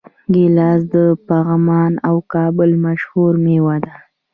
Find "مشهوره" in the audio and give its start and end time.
2.85-3.39